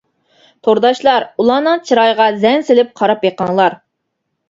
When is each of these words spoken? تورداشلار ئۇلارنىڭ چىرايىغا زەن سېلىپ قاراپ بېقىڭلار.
تورداشلار 0.67 1.27
ئۇلارنىڭ 1.45 1.85
چىرايىغا 1.91 2.29
زەن 2.47 2.69
سېلىپ 2.73 2.93
قاراپ 3.03 3.25
بېقىڭلار. 3.29 3.83